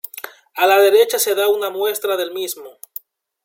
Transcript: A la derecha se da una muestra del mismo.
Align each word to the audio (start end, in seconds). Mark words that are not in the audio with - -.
A 0.55 0.65
la 0.65 0.79
derecha 0.79 1.19
se 1.19 1.35
da 1.35 1.47
una 1.47 1.69
muestra 1.69 2.17
del 2.17 2.33
mismo. 2.33 2.79